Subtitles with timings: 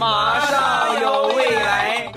[0.00, 2.10] 马上有未来。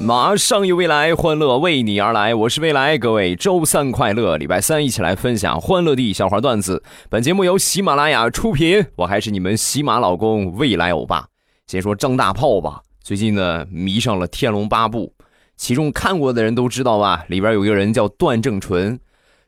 [0.00, 2.34] 马上有未来，欢乐为你而来。
[2.34, 6.82] 我是未来，各位周三快乐，礼拜三一起来分享欢乐的笑话段子。
[7.08, 11.28] 本节目由喜马拉雅出品，我还是你们喜马老公未来欧巴。
[11.68, 15.12] 先说张大炮吧，最近呢迷上了《天龙八部》，
[15.58, 18.98] 其中看过的人都知道吧，里边有一个人叫段正淳，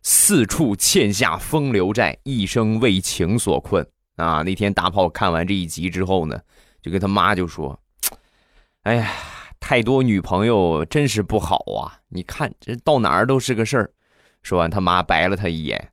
[0.03, 4.43] 四处欠下风流债，一生为情所困啊。
[4.43, 6.39] 那天大炮看完这一集之后呢，
[6.83, 7.81] 就跟他妈就说
[8.85, 9.11] ：“哎呀。”
[9.63, 12.01] 太多女朋友真是不好啊！
[12.09, 13.93] 你看这到哪儿都是个事儿。
[14.43, 15.93] 说完，他妈白了他一眼：“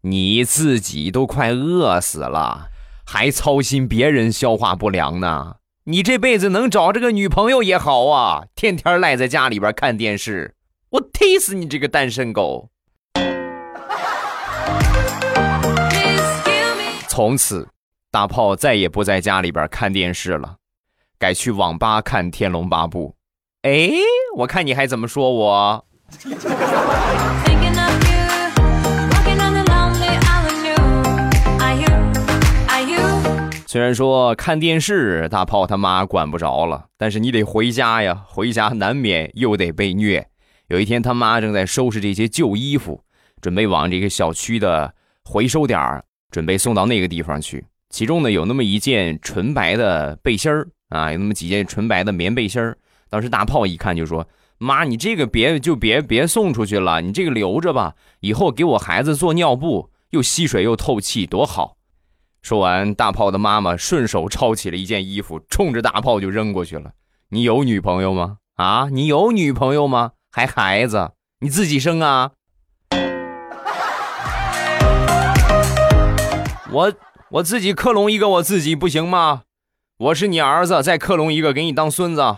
[0.00, 2.70] 你自己都快饿死了，
[3.04, 5.56] 还操心别人消化不良呢？
[5.88, 10.56] 你这辈子能找这个女朋友也好啊，天天赖在家里边看电视，
[10.90, 12.70] 我踢死你这个单身狗！”
[17.06, 17.68] 从此，
[18.10, 20.56] 大炮再也不在家里边看电视了。
[21.20, 23.14] 改去网吧看《天龙八部》，
[23.70, 23.92] 哎，
[24.38, 25.86] 我看你还怎么说我？
[33.76, 40.26] 虽然说看电视大炮他妈管不着了，但是你得回家呀，回家难免又得被虐。
[40.68, 43.04] 有一天他妈正在收拾这些旧衣服，
[43.42, 44.94] 准备往这个小区的
[45.26, 50.66] 回收点儿准备送到那个地方去，其中呢有那么一件纯白的背心儿。
[50.88, 52.78] 啊，有那么几件纯白的棉背心儿。
[53.10, 61.76] 当时大炮一看就说：“妈，你这个别就别别送出去了，你这个留着吧，以后给我孩子做尿布，又吸水又透气，多好。”
[62.46, 66.92] 说完，大炮的妈妈顺手抄起了一件衣服，冲着大炮就扔过去了。
[67.30, 68.36] “你有女朋友吗？
[68.54, 70.12] 啊，你有女朋友吗？
[70.30, 71.10] 还孩子？
[71.40, 72.30] 你自己生啊？”
[76.70, 76.92] 我
[77.30, 79.42] 我自己克隆一个我自己不行吗？
[79.98, 82.36] 我是你儿子，再克隆一个给你当孙子。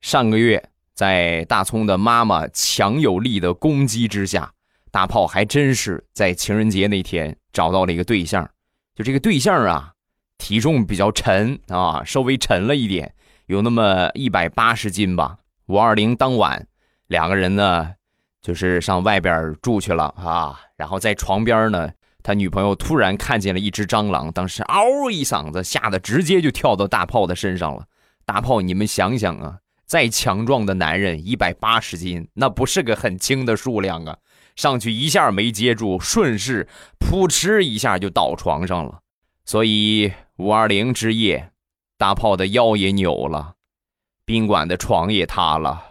[0.00, 4.50] 上个月，在大葱的妈妈强有力的攻击之下，
[4.90, 8.44] 大炮还真是在情人节那天找到了一个对象。
[8.96, 9.92] 就这个对象啊，
[10.38, 13.14] 体重比较沉啊，稍微沉了一点，
[13.46, 15.36] 有那么一百八十斤吧。
[15.66, 16.66] 五二零当晚，
[17.06, 17.92] 两个人呢。
[18.42, 21.90] 就是上外边住去了啊，然后在床边呢，
[22.22, 27.84] 他女朋友突然看见了一只蟑螂，当时嗷一嗓子，吓得直接就跳到大炮的身上了。
[28.24, 34.16] 大炮，你们想想啊，再强壮的男人，一百八十斤，那不是个很轻的数量啊，
[34.56, 36.66] 上去一下没接住，顺势
[36.98, 38.98] 扑哧一下就倒床上了。
[39.44, 41.52] 所以五二零之夜，
[41.96, 43.54] 大炮的腰也扭了，
[44.24, 45.84] 宾馆的床也塌了。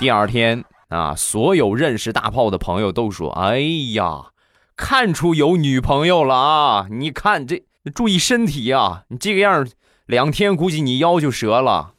[0.00, 3.58] 第二天啊，所有认识大炮的朋友都说：“哎
[3.92, 4.26] 呀，
[4.74, 6.86] 看出有女朋友了啊！
[6.90, 7.62] 你看这，
[7.94, 9.04] 注意身体啊！
[9.08, 9.66] 你这个样，
[10.06, 11.92] 两天估计你腰就折了。”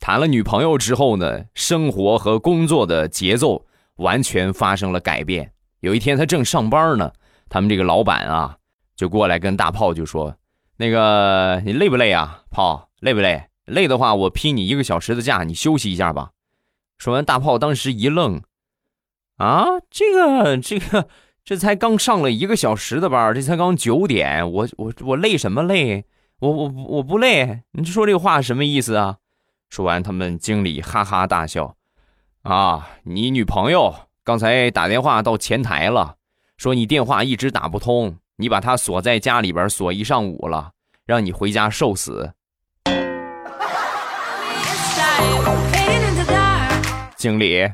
[0.00, 3.64] 谈了女朋友之后呢，生活和工作的节奏
[3.96, 5.52] 完全发生了改变。
[5.80, 7.12] 有一天他正上班呢，
[7.48, 8.56] 他们这个老板啊，
[8.96, 10.34] 就过来跟大炮就说。
[10.76, 12.88] 那个，你累不累啊，炮？
[13.00, 13.44] 累不累？
[13.66, 16.30] 累的话，我批你一个小时的假，你休息一下吧。
[16.98, 18.40] 说完，大炮当时一愣，
[19.38, 21.08] 啊，这个，这个，
[21.44, 26.04] 这才刚上了一个小时的班，这才刚九点，我，我，我累什么累？
[26.40, 27.62] 我，我，我不累。
[27.72, 29.18] 你说这话什么意思啊？
[29.70, 31.76] 说完，他们经理哈哈大笑，
[32.42, 33.94] 啊，你女朋友
[34.24, 36.16] 刚才打电话到前台了，
[36.56, 38.16] 说你电话一直打不通。
[38.40, 40.70] 你把她锁在家里边锁一上午了，
[41.06, 42.32] 让你回家受死。
[47.16, 47.68] 经理，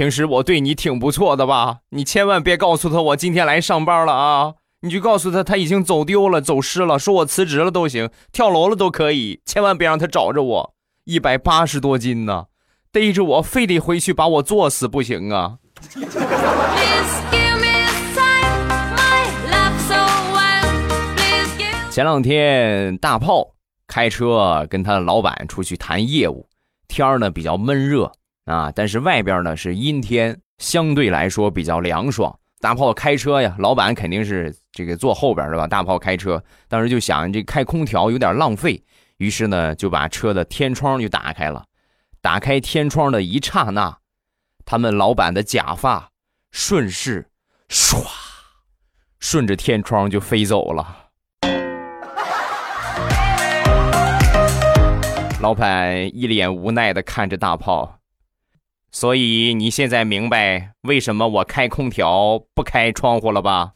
[0.00, 1.80] 平时我对你挺不错的吧？
[1.90, 4.54] 你千万别告诉他我今天来上班了啊！
[4.80, 10.74] 你就告诉他他已经走丢了、走失了，说我辞职了都行，跳楼了都可以，千万别让他找着我。
[11.04, 12.46] 一百八十多斤呢，
[12.90, 15.58] 逮着我非得回去把我作死不行啊！
[21.90, 23.50] 前两天大炮
[23.86, 26.48] 开车跟他的老板出去谈业务，
[26.88, 28.10] 天儿呢比较闷热
[28.46, 32.36] 啊，但是外边呢是阴天，相对来说比较凉爽。
[32.60, 35.66] 大炮开车呀，老板肯定是这个坐后边是吧？
[35.66, 38.82] 大炮开车，当时就想这开空调有点浪费，
[39.16, 41.64] 于是呢就把车的天窗就打开了。
[42.20, 43.96] 打开天窗的一刹那，
[44.66, 46.10] 他们老板的假发
[46.50, 47.26] 顺势
[47.70, 48.04] 唰，
[49.20, 51.06] 顺着天窗就飞走了。
[55.40, 57.99] 老板一脸无奈的看着大炮，
[58.92, 63.72] 所以你现在明白为什么我开空调不开窗户了吧？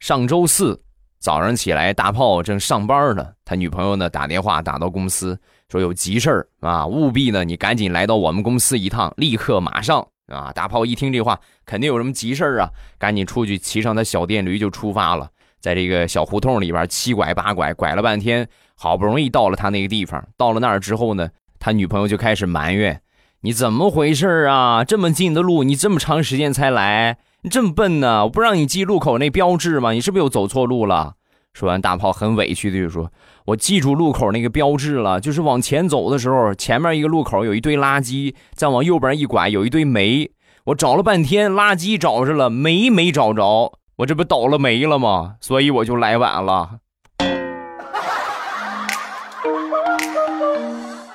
[0.00, 0.82] 上周四
[1.20, 5.38] 早上起来，大炮正上班呢，他女朋友呢打电话打到公司，
[5.68, 10.06] 说有急事儿啊，务必呢你赶紧来到我们公司一趟，立刻马上。
[10.28, 10.52] 啊！
[10.54, 12.68] 大炮一听这话，肯定有什么急事儿啊！
[12.98, 15.30] 赶紧出去，骑上他小电驴就出发了。
[15.60, 20.24] 在这个小胡同里边七拐八拐，拐了半天，好不容易到了他那个地方。
[20.36, 21.28] 到了那儿之后呢，
[21.58, 23.00] 他女朋友就开始埋怨
[23.42, 24.84] ：“你怎么回事啊？
[24.84, 28.24] 这么近的路，你这么长时间才来，你这么笨呢？
[28.24, 29.92] 我不让你记路口那标志吗？
[29.92, 31.14] 你是不是又走错路了？”
[31.54, 33.10] 说完，大炮很委屈的就说
[33.46, 40.30] ：“我记住路口那个标志了，就是往前走的时候，前面一个路口有一堆垃圾，再往右边一拐有一堆煤。
[40.66, 45.34] 我找了半天，垃圾找着了，煤没找着，我这不倒了霉了吗？
[45.40, 46.78] 所以我就来晚了。”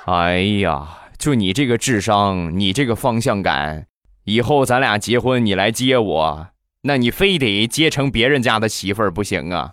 [0.04, 0.86] 哎呀，
[1.16, 3.86] 就你这个智商，你这个方向感，
[4.24, 6.48] 以后咱俩结婚，你来接我，
[6.82, 9.72] 那你非得接成别人家的媳妇儿不行啊！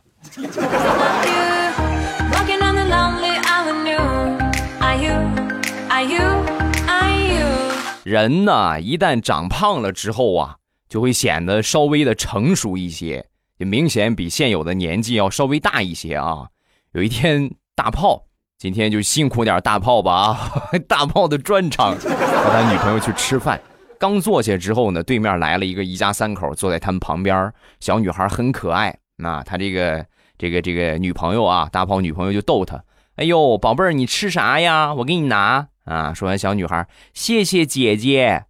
[8.05, 10.55] 人呢，一旦长胖了之后啊，
[10.91, 13.25] 就会显得稍微的成熟一些，
[13.59, 16.49] 也明显比现有的年纪要稍微大一些啊。
[16.91, 18.25] 有一天，大炮
[18.57, 20.51] 今天就辛苦点大炮吧啊，
[20.89, 23.61] 大炮的专场，和他女朋友去吃饭，
[23.97, 30.05] 刚坐下之后呢，对面来了一个一家三口，坐在他们旁边，小女孩很可爱，那他这个。
[30.37, 32.83] 这个这个女朋友啊，大炮女朋友就逗他，
[33.15, 34.91] 哎呦，宝贝儿，你吃啥呀？
[34.91, 36.11] 我给你拿啊！
[36.15, 38.45] 说完，小女孩谢谢姐姐。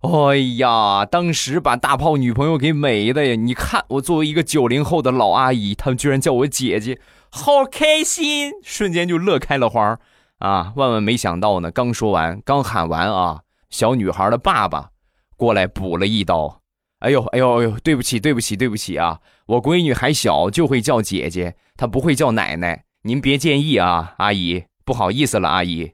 [0.00, 3.34] 哎呀，当时把大炮女朋友给美的呀！
[3.34, 7.00] 你看，我作为一个九零后的老阿姨，他们居然叫我姐姐，
[7.30, 9.98] 好开心，瞬间就乐开了花
[10.38, 10.72] 啊！
[10.76, 13.40] 万万没想到呢，刚说完，刚喊完啊，
[13.70, 14.90] 小女孩的爸爸
[15.36, 16.60] 过来补了一刀。
[17.00, 19.18] 哎呦，哎呦，哎呦，对不起，对不起，对不起啊！
[19.46, 25.90] 我闺女还小，就会叫姐姐，她不会叫奶奶，您别介意啊，阿姨，不好意思了，阿姨。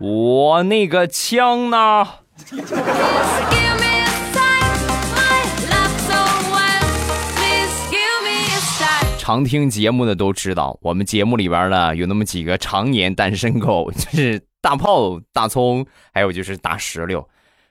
[0.00, 2.06] 我那个枪呢？
[9.18, 14.42] 常听节目的都知道，我们节目里边呢有那么几个常年单身狗，就是。
[14.60, 17.20] 大炮、大葱，还有就是大石榴。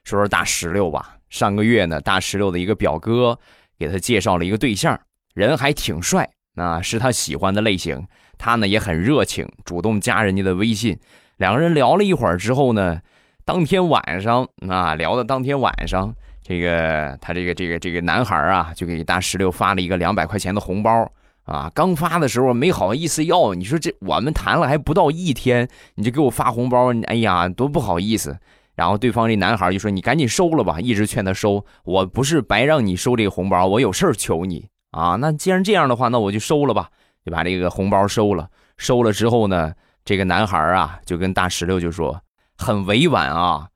[0.04, 1.16] 说说大石榴吧。
[1.28, 3.38] 上个月呢，大石榴的一个表哥
[3.78, 4.98] 给他介绍了一个对象，
[5.34, 8.06] 人还挺帅，啊，是他喜欢的类型。
[8.38, 10.98] 他呢也很热情，主动加人家的微信。
[11.38, 13.00] 两个人聊了一会儿之后呢，
[13.44, 21.10] 当天晚上啊，聊的当天晚上，这个他这个这个这个男孩啊，就给大石榴发了一个两百块钱的红包。
[21.44, 28.36] 啊，刚发的时候没好意思要，你说这我们谈了还不到一天，你就给我发红包，哎呀，多不好意思。
[28.74, 35.16] 然后对方这男孩就说：“你赶紧收了吧。”一直劝他收，我不是白让你收这个红包，我有事儿求你啊。
[35.16, 36.90] 那既然这样的话，那我就收了吧，
[37.24, 38.48] 就把这个红包收了。
[38.76, 39.72] 收了之后呢，
[40.08, 42.22] 这个男孩啊就跟大石榴就说，
[42.56, 43.68] 很委婉啊，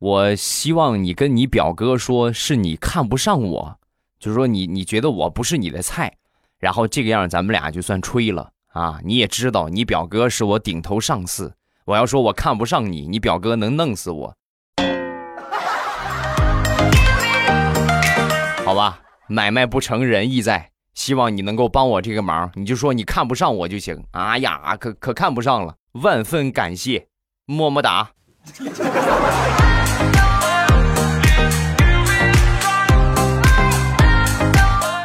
[0.00, 3.78] 我希望你跟你表哥说，是你看不上我，
[4.18, 6.16] 就是说你你觉得我不是你的菜。
[6.58, 8.98] 然后这个样，咱们俩就算吹了啊！
[9.04, 11.54] 你也知道，你表哥是我顶头上司，
[11.84, 14.34] 我要说我看不上你，你表哥能弄死我。
[18.66, 22.50] 好吧，买卖不成仁义在，希望你能够帮我这个忙。
[22.56, 23.96] 你就说你看不上我就行。
[24.10, 27.06] 哎呀，可可看不上了，万分感谢，
[27.46, 28.10] 么么哒。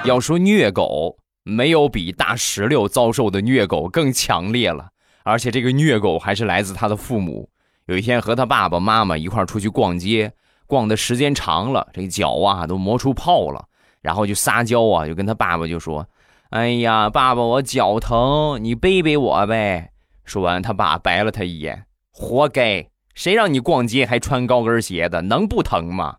[0.03, 1.19] 要说虐狗。
[1.45, 4.87] 没有比大石榴遭受的虐狗更强烈了，
[5.23, 7.49] 而且这个虐狗还是来自他的父母。
[7.85, 10.31] 有一天和他爸爸妈妈一块出去逛街，
[10.65, 13.65] 逛的时间长了，这脚啊都磨出泡了，
[14.03, 16.07] 然后就撒娇啊，就跟他爸爸就说
[16.51, 19.89] ：“哎呀，爸爸，我脚疼，你背背我呗。”
[20.23, 26.17] 说完，他爸白了他一眼：“活该，谁让你逛街还穿高跟鞋的，能不疼吗？”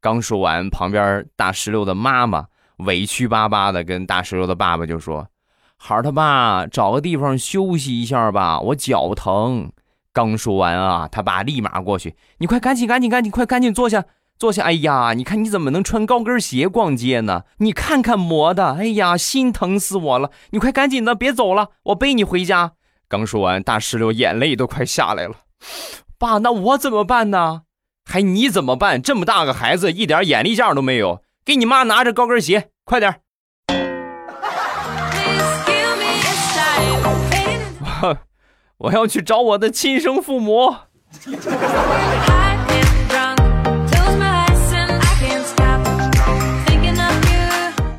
[0.00, 2.46] 刚说完，旁边大石榴的妈妈。
[2.80, 5.26] 委屈巴巴的跟大石榴的爸爸就说
[5.78, 9.70] ：“孩儿他爸，找个地方休息一下吧，我脚疼。”
[10.12, 14.04] 刚说完啊，他爸立马过去：“你快赶紧赶紧赶紧快赶紧坐下，
[14.38, 14.62] 坐下。
[14.64, 17.42] 哎呀，你看你怎么能穿高跟鞋逛街呢？
[17.58, 20.30] 你看看磨的，哎呀，心疼死我了！
[20.50, 22.72] 你快赶紧的，别走了，我背你回家。
[23.08, 25.34] 刚说完，大石榴眼泪都快下来了。
[26.18, 27.62] 爸，那我怎么办呢？
[28.04, 29.02] 还你怎么办？
[29.02, 31.22] 这么大个孩子，一点眼力见都没有。
[31.44, 33.20] 给你妈拿着高跟鞋，快点。
[38.02, 38.18] 我
[38.78, 40.74] 我要去找我的亲生父母。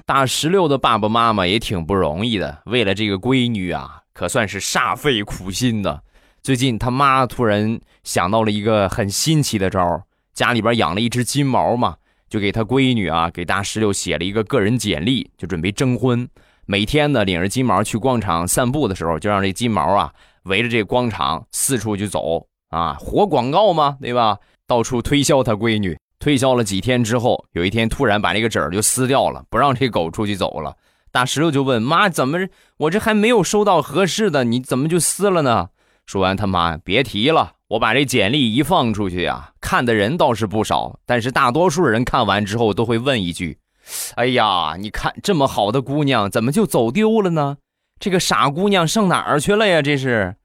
[0.08, 6.02] 大石榴的爸爸妈妈也挺不容易的，为了这个闺女啊，可算是煞费苦心的。
[6.42, 10.02] 最近他妈突然想到了一个很新奇的招儿
[10.34, 11.98] 家里边养了一只金毛嘛，
[12.30, 16.26] 就给他闺女啊，给大石榴写了一个个人简历，就准备征婚。
[16.66, 24.38] 每天呢，领着金毛去广场散步的时候，就让这金毛啊围着这广场四处去走啊，活广告嘛，对吧？
[24.66, 25.98] 到处推销他闺女。
[26.20, 30.76] 推销了几天之后，有一天突然把这个纸儿就撕掉了，不让这狗出去走了。
[31.12, 32.38] 大石榴就问妈：“怎么，
[32.78, 35.70] 我这还没有收到合适的，你怎么就撕了呢？”
[36.06, 37.54] 说完，他妈别提了。
[37.70, 43.60] 我把这简历一放出去呀，看的人倒是不少，但是大多数人看完之后都会问一句
[44.16, 47.58] ：“哎呀，你看这么好的姑娘，怎么就走丢了呢？
[48.00, 49.82] 这个傻姑娘上哪儿去了呀？
[49.82, 50.36] 这是？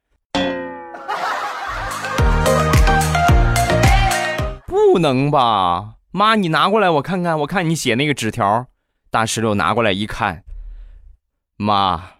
[4.92, 5.94] 不能吧？
[6.10, 8.66] 妈，你拿过来我看看，我看你写那个纸条。”
[9.10, 10.44] 大石榴拿过来一看，
[11.56, 12.10] 妈，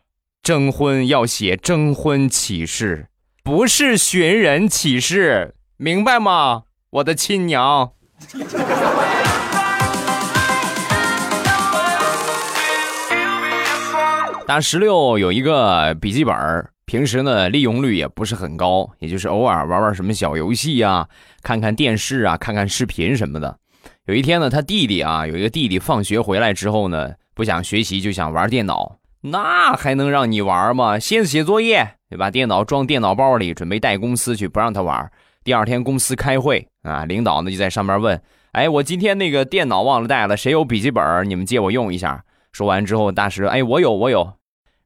[0.42, 3.08] 征婚要写征婚启事。
[3.44, 7.92] 不是寻人启事，明白吗，我的亲娘？
[14.46, 16.34] 大石榴有一个笔记本，
[16.92, 21.08] 平时呢利用率也不是很高，也就是偶尔玩玩什么小游戏啊，
[21.42, 23.56] 看看电视啊，看看视频什么的。
[24.04, 28.99] 有一天呢，他弟弟啊，有一个弟弟放学回来之后呢，不想学习，就想玩电脑。
[29.22, 30.99] 那还能让你玩吗？
[30.99, 35.11] 先写作业，对把电脑装电脑包里，准备带公司去，不让他玩。
[35.42, 38.20] 第二天公司开会啊，领导呢就在上面问
[38.52, 41.26] ：“哎，我今天那个电脑忘了带了，谁有笔记本？
[41.26, 42.22] 你们借我用一下。”
[42.52, 44.34] 说完之后，大师：“哎，我有，我有。”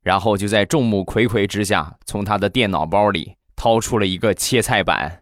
[0.07, 5.21] 然后就在众目睽睽之下，从他的电脑包里掏出了一个切菜板。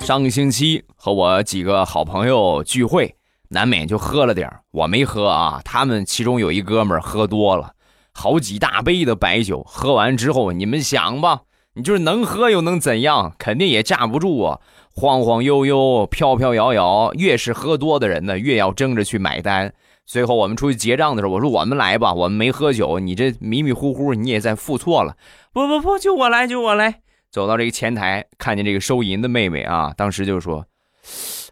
[0.00, 3.14] 上个星期和我几个好朋友聚会，
[3.50, 7.72] 难免就喝了点我没喝啊，他们其中有一哥们儿喝多了，
[8.14, 9.62] 好几大杯的白酒。
[9.64, 11.42] 喝完之后，你们想吧，
[11.74, 13.34] 你就是能喝又能怎样？
[13.38, 14.60] 肯定也架不住啊，
[14.98, 17.12] 晃晃悠悠、飘飘摇摇。
[17.14, 19.72] 越是喝多的人呢，越要争着去买单。
[20.04, 25.16] 最后我们出去结账的时候，我说我们来吧，我们没喝酒，你这迷迷糊糊，你也在付错了。
[25.52, 27.00] 不不不，就我来，就我来。
[27.30, 30.66] 走到这个前台，看见这个收银的妹妹啊，当时就说：“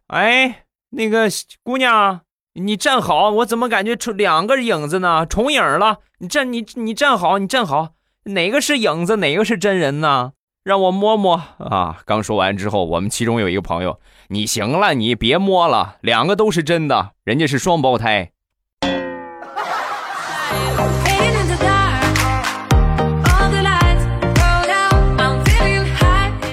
[0.08, 1.28] 哎，那个
[1.62, 2.22] 姑娘，
[2.54, 5.24] 你站好，我怎么感觉出两个影子呢？
[5.26, 5.98] 重影了！
[6.18, 7.90] 你站，你你站好，你站好，
[8.24, 10.32] 哪个是影子，哪个是真人呢？
[10.66, 18.30] 让我摸摸啊！”刚说完之后，我们其中有一个朋友：“你行了，你别摸了，两个都是真的，人家是双胞胎。”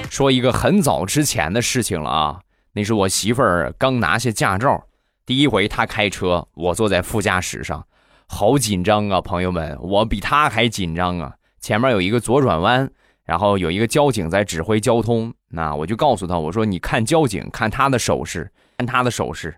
[0.08, 2.38] 说一个很早之前的事情了啊，
[2.74, 4.84] 那是我媳妇儿刚拿下驾照，
[5.26, 7.84] 第一回她开车，我坐在副驾驶上，
[8.28, 11.32] 好紧张啊，朋友们，我比她还紧张啊。
[11.58, 12.88] 前面有一个左转弯，
[13.24, 19.56] 然后有一个交警在指挥交通，那我就告诉他，我说你看交警，看他的手势，看他的手势，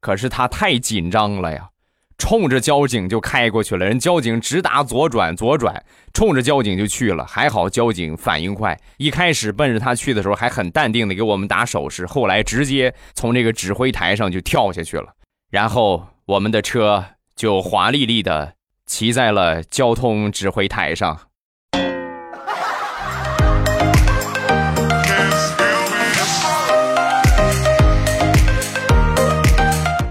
[0.00, 1.70] 可是他太紧张了呀。
[2.18, 7.24] 冲着交警就开过去了，人交警直打左转，左转，冲着交警就去了。
[7.24, 15.14] 还好交警反应快，一开始奔着他去的时候还很淡定的给我们打手势，后来直接从这个指挥台上就跳下去了，
[15.50, 17.02] 然后我们的车
[17.34, 18.52] 就华丽丽的
[18.84, 21.29] 骑在了交通指挥台上。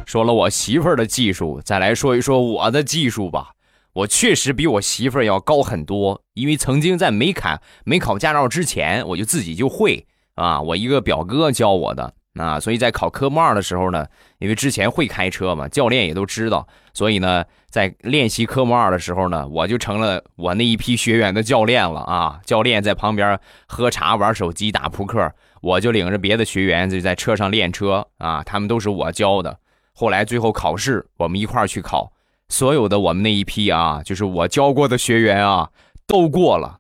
[0.10, 3.52] 说了我媳妇儿的技术，再来说一说我的技术吧。
[3.94, 10.60] 我确实比我媳妇儿要高很多，因为曾经在没考没考驾照之前，我就自己就会啊。
[10.64, 14.08] 我一个表哥教我的啊，所以在考科目二的时候呢，
[14.40, 22.40] 因为之前会开车嘛，教练也都知道，所以呢，在练习科目二的时候呢，我就成了我那一批学员的教练了啊。
[22.44, 28.42] 教练在旁边喝茶、玩手机、打扑克，我就领着别的学员就在车上练车啊。
[28.44, 29.60] 他们都是我教的。
[30.00, 32.10] 后来最后考试，我们一块儿去考，
[32.48, 35.70] 所有的我们那一批啊，就是我教过的学员啊，
[36.08, 36.78] 都过了。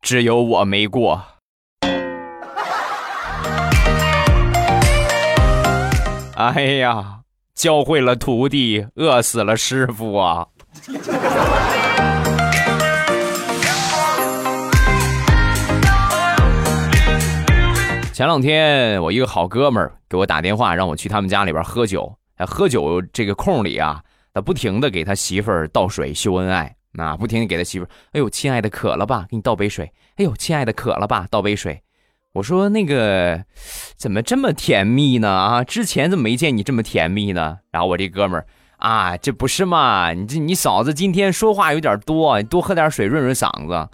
[0.00, 1.20] 只有我没过。
[6.36, 7.22] 哎呀，
[7.56, 10.46] 教会了徒弟，饿死了师傅啊！
[18.12, 22.16] 前两天我一个好哥们儿给我打电话，让我去他们家里边喝酒。
[22.36, 29.26] 哎，喝酒这个空里啊，他不停的给他媳妇儿倒水秀恩爱，那不停的给他媳妇儿，哎呦，亲爱的渴了吧？
[29.30, 29.92] 给你倒杯水。
[30.16, 31.26] 哎呦，亲爱的渴了吧？
[31.30, 31.80] 倒杯水。
[32.32, 33.44] 我说那个
[33.96, 35.28] 怎么这么甜蜜呢？
[35.28, 37.58] 啊，之前怎么没见你这么甜蜜呢？
[37.70, 38.46] 然后我这哥们儿
[38.78, 40.12] 啊，这不是嘛？
[40.12, 43.88] 你这你嫂子今天说话有点多，你多喝点水润润嗓子。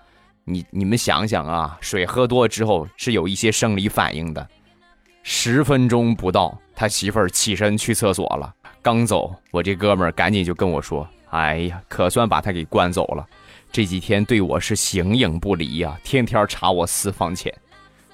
[0.44, 4.48] 你你们想想啊，水喝多之后是有一些生理反应的。
[5.22, 13.26] 十分钟不到，他媳妇儿起身去厕所了，刚走，我这哥们儿赶紧就跟我说：“哎呀，可算把他给关走了。
[13.70, 17.54] 这几天对我是形影不离呀，天天查我私房钱。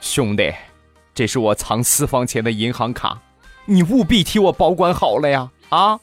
[0.01, 0.53] 兄弟，
[1.15, 3.23] 这是我藏私房钱的银行卡，
[3.67, 5.49] 你务必替我保管好了呀！
[5.69, 6.01] 啊，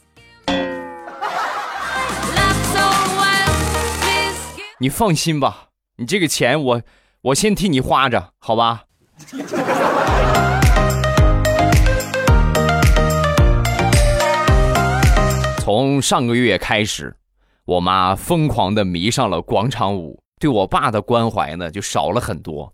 [4.78, 5.68] 你放心吧。”
[6.00, 6.82] 你这个钱我
[7.20, 8.84] 我先替你花着，好吧？
[15.76, 17.16] 从上个月开始，
[17.64, 22.72] 我妈疯狂的迷上了广场舞，对我爸的关怀呢就少了很多。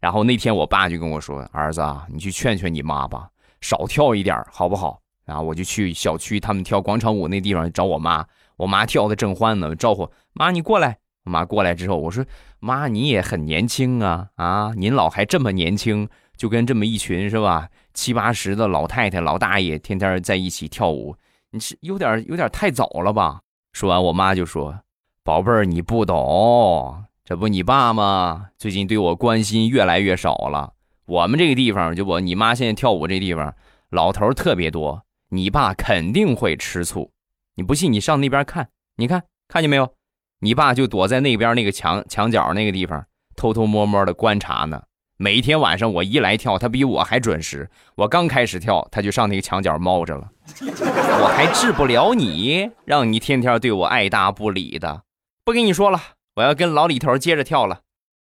[0.00, 3.28] 然后那天我爸就跟我说：“儿子啊，你去劝劝你妈吧，
[3.60, 8.26] 少跳一点，好不好？”然后我就去小区他们跳广场舞那地方找我妈，
[8.56, 10.98] 我妈跳的正欢呢，招呼妈你过来。
[11.26, 12.26] 我妈过来之后，我说
[12.58, 17.68] ：“妈，你也很年轻啊，啊，您老还这么年轻，就跟这么一群是吧？
[17.94, 21.14] 七八十的老太太、老大爷天天在一起跳舞，
[21.50, 23.40] 你是有点有点太早了吧？”
[23.72, 24.80] 说完，我妈就说
[25.24, 28.48] ：“宝贝儿，你不懂，这不你爸吗？
[28.58, 30.72] 最近对我关心越来越少了。
[31.06, 33.54] 我们这个地方，就我你妈现在跳舞这地方，
[33.90, 37.10] 老头特别多，你爸肯定会吃醋。
[37.54, 39.94] 你不信，你上那边看，你看看见没有？”
[40.42, 43.04] 你爸就躲在那边那个墙墙角那个地方，
[43.36, 44.82] 偷偷摸摸的观察呢。
[45.18, 47.68] 每天晚上我一来跳，他比我还准时。
[47.94, 50.30] 我刚开始跳，他就上那个墙角猫着了。
[51.22, 55.02] 我还治不了你，让你天天对我爱答不理的。
[55.44, 56.00] 不跟你说了，
[56.36, 57.80] 我要跟老李头接着跳了。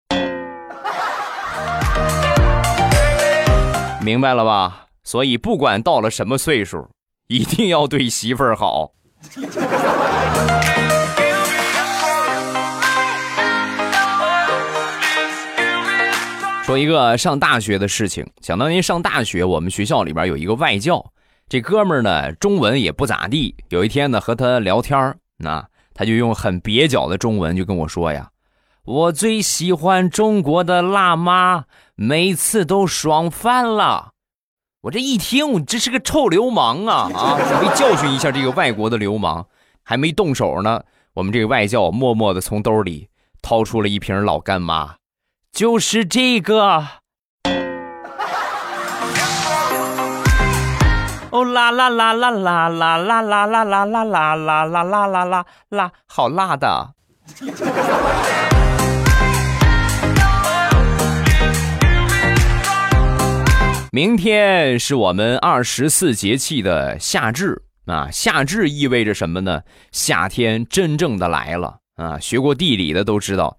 [4.02, 4.88] 明白了吧？
[5.04, 6.90] 所以不管到了什么岁数，
[7.28, 8.92] 一定要对媳妇儿好。
[16.64, 18.26] 说一个上大学的事情。
[18.42, 21.06] 想当年上大学，我们学校里边有一个外教，
[21.50, 23.56] 这哥们儿呢中文也不咋地。
[23.70, 28.30] 有一天呢和他聊天儿那他就用很蹩脚的中文就跟我说呀
[28.84, 34.12] ：“我最喜欢中国的辣妈，每次都爽翻了。”
[34.82, 37.38] 我这一听，这是个臭流氓啊啊！
[37.38, 39.46] 准备教训一下这个外国的流氓。
[39.84, 40.84] 还没动手呢，
[41.14, 43.10] 我们这个外教默默的从兜里
[43.42, 44.96] 掏出了一瓶老干妈。
[45.52, 46.86] 就是这个，
[51.30, 56.94] 哦啦啦啦啦啦啦啦啦啦啦啦啦啦啦啦啦啦啦，好辣的！
[63.92, 69.64] 明天是我们二十四节气的夏至啊，夏至意味着什么呢？
[69.92, 72.18] 夏天真正的来了啊！
[72.20, 73.58] 学过地理的都知道。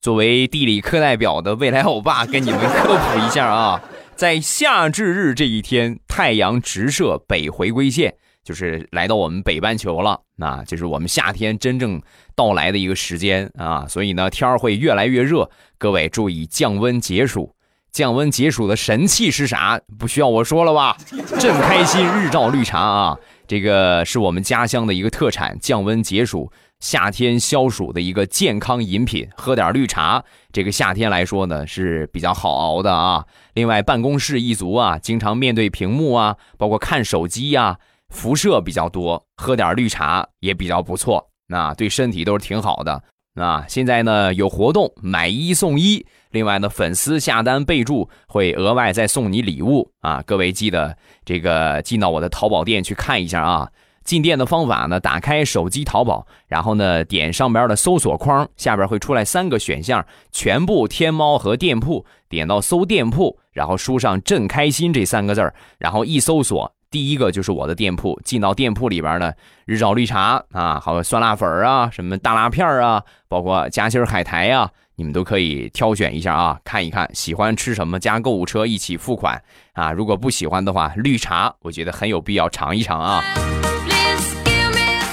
[0.00, 3.82] 作为地理课代表的未来欧巴，跟你们科普一下啊，
[4.18, 12.02] 在夏至日这一天，太阳直射北回归线，就是来到我们北半球了，那就是我们夏天真正
[12.34, 13.86] 到来的一个时间啊。
[13.86, 17.54] 所以呢，天儿会越来越热，各位注意降温解暑。
[17.92, 19.80] 降温解暑的神器是啥？
[19.96, 20.96] 不需要我说了吧？
[21.38, 26.50] 正开心日照绿茶啊，这个是我们家乡的一个特产，降温解暑。
[26.80, 33.24] 夏天消暑的一个健康饮品，喝点绿茶，这个夏天来说呢是比较好熬的啊。
[33.54, 37.78] 另外，办公室一族啊，经常面对屏幕啊，包括看手机呀，
[38.10, 43.02] 辐射比较多，喝点绿茶也比较不错，那对身体都是挺好的。
[43.34, 50.22] 啊，现在呢有活动，买一送一，另外呢粉丝下单备注会额外再送你礼物啊。
[50.26, 53.68] 各位记得这个进到我的淘宝店去看一下啊。
[54.08, 54.98] 进店的方法呢？
[54.98, 69.30] 打开手机淘宝，然后呢，点上边的搜索框，下边会出来三个选项，全部天猫和店铺，点到搜店铺，然后输上“朕开心”这三个字儿，然后一搜索第一个就是我的店铺，进到店铺里边呢，
[69.66, 79.38] 日照绿茶啊，还有酸辣粉啊，什么大辣片啊，包括夹心海苔呀，你们都可以挑选一下啊，看一看喜欢吃什么，加购物车一起付款
[79.74, 79.92] 啊。
[79.92, 83.22] 如果不喜欢的话，绿茶我觉得很有必要尝一尝啊。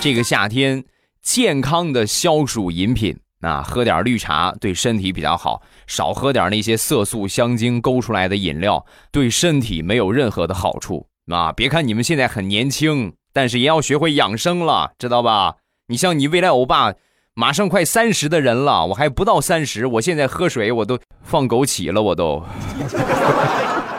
[0.05, 0.83] 这个夏天
[1.23, 11.07] 健康的消暑饮品啊，喝点绿茶对身体比较好，少喝点那些色素、香精勾出来的饮料，对身体没有任何的好处。
[11.31, 15.55] 啊，别看你们现在很年轻，但是也要学会养生了，知道吧？
[15.87, 16.93] 你像你未来欧巴，
[17.33, 22.43] 马上快三十的人了，我还不到三十，我现在喝水我都放枸杞了，我都。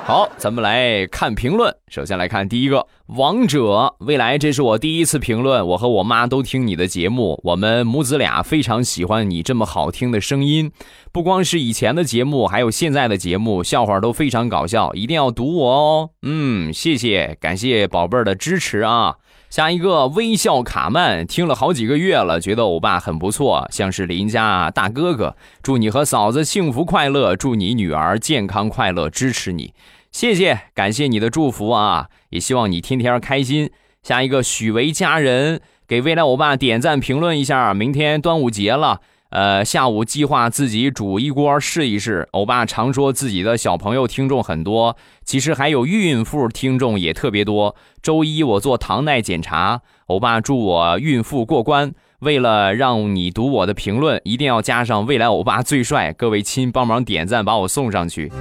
[0.07, 1.75] 好，咱们来看评论。
[1.89, 5.67] 首先来看第一个，王者未来，这是我第一次评论。
[5.67, 10.71] 我和我妈都听你的节目，我们母子俩非常喜欢你这么好听的声音。
[11.11, 16.11] 不光是以前的节目，还有现在的节目，笑话都非常搞笑，一定要读我哦。
[16.23, 19.17] 嗯，谢谢，感谢宝贝儿的支持啊。
[19.51, 25.35] 下一个微笑卡曼，听了好几个月了，觉得欧巴很不错，像是邻家大哥哥。
[25.65, 29.75] 祝你和嫂子幸福快乐，祝你女儿健康快乐，支持你。
[30.17, 32.07] 谢谢，感谢你的祝福啊！
[32.31, 33.71] 也希望你天天开心。
[34.03, 37.75] 下一个许为家人给未来欧巴点赞评论一下。
[37.75, 42.27] 明天端午节了，呃，下午计划自己煮一锅试一试。
[42.31, 47.77] 欧巴常说自己的小朋友听众很多，其实还有孕妇听众也特别多。
[48.01, 51.93] 周一我做糖耐检查，欧巴祝我孕妇过关。
[52.21, 56.15] 为了让你读我的评论，一定要加上未来欧巴最帅。
[56.15, 58.33] 各位亲，帮忙点赞，把我送上去。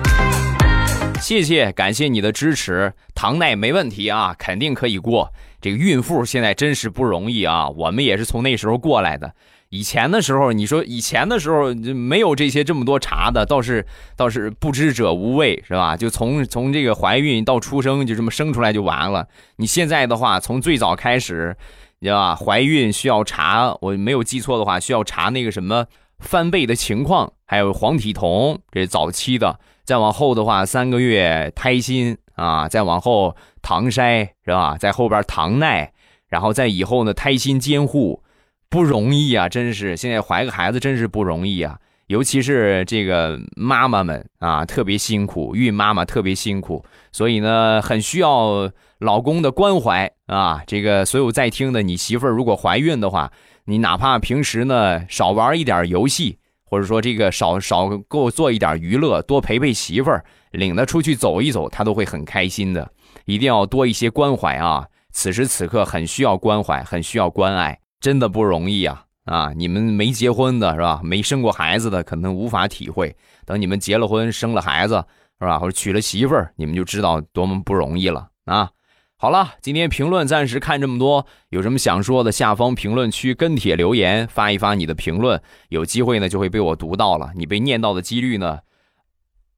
[1.21, 2.93] 谢谢，感谢你的支持。
[3.15, 5.34] 糖耐没问题啊，肯定可以过。
[5.60, 9.34] 这个孕妇现在真是不容易啊，我们也是从那时候过来的。
[9.69, 15.97] 以前的时候，你说以前的时候没有这些这么多查的，倒是倒是不知者无畏，是吧？
[15.97, 19.28] 就从从这个怀孕到出生，就这么生出来就完了。
[19.56, 21.58] 你现在的话，从最早开始，
[21.99, 22.36] 你知道吧？
[22.36, 25.88] 怀孕需要查，我没有记错的话，需要查那个什么
[26.19, 29.60] 翻倍的情况，还有黄体酮，这早期的。
[29.86, 34.76] 再往后的话，三个月胎心啊，再往后糖筛是吧？
[34.78, 35.91] 在后边糖耐，
[36.28, 38.24] 然后在以后呢，胎心监护
[38.69, 50.63] 不容易啊，真是现在怀个孩子真是不容易啊，尤其是这个妈妈们啊，特别辛苦，孕妈妈特别辛苦，所以呢，很需要老公的关怀啊。
[50.65, 53.32] 这个所有在听的，你媳妇儿如果怀孕的话，
[53.65, 56.39] 你哪怕平时呢少玩一点游戏。
[56.76, 62.92] 或者说这个少少给我做一点娱乐，多陪陪媳妇儿，领她出去走一走，她都会很开心的。
[63.24, 64.86] 一定要多一些关怀啊！
[65.14, 69.06] 此时此刻很需要关怀，很需要关爱，真的不容易啊！
[69.24, 71.00] 啊，你们没结婚的是吧？
[71.02, 74.96] 没生过孩子的可能无法体会，等你们结了婚、生了孩子
[75.40, 75.58] 是吧？
[75.58, 78.70] 或者娶了媳妇儿，你们就知道多么不容易了啊！
[79.17, 87.32] 好了，今天评论暂时看这么多，有什么想说的，下方评论区跟帖留言，发一发你的评论，有机会呢就会被我读到了。
[87.36, 88.60] 你被念到的几率呢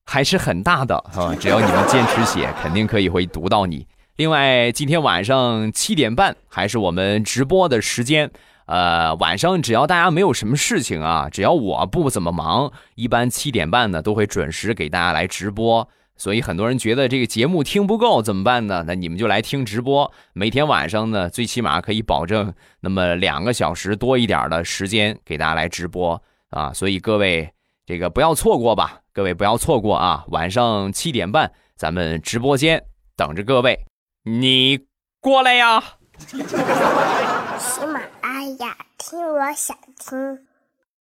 [0.05, 1.35] 还是很大的啊！
[1.39, 3.87] 只要你们坚持写，肯定可以会读到你。
[4.17, 8.29] 另外，今天晚上七点半还是我们直播的时间，
[8.67, 15.89] 呃，晚上只要大家没有什么事情啊，只要我不怎么忙，一般七点半呢都会准时给大家来直播。
[16.17, 18.83] 所以很多人觉得这个节目听不够怎么办呢？
[18.87, 26.73] 那你们就来听直播，每天晚上呢，最起码可以保证那么两个小时多一点的时间给大家来直播啊！
[26.73, 27.49] 所以各位
[27.85, 30.25] 这个不要错过吧，各位不要错过啊！
[30.29, 32.83] 晚上七点半，咱们直播间
[33.15, 33.85] 等着各位，
[34.23, 34.79] 你
[35.21, 35.83] 过来呀！
[36.17, 36.37] 喜
[37.85, 40.39] 马拉雅听，我想听。